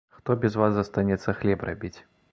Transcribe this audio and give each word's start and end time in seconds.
Хто 0.19 0.35
без 0.45 0.57
вас 0.61 0.73
застанецца 0.79 1.37
хлеб 1.41 1.67
рабіць? 1.71 1.97